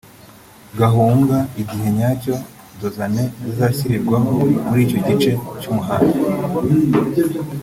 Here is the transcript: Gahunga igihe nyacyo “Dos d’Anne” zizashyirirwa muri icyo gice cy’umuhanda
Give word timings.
Gahunga 0.79 1.37
igihe 1.61 1.87
nyacyo 1.97 2.35
“Dos 2.79 2.93
d’Anne” 2.97 3.23
zizashyirirwa 3.45 4.17
muri 4.67 4.79
icyo 4.85 4.99
gice 5.07 5.31
cy’umuhanda 5.59 6.17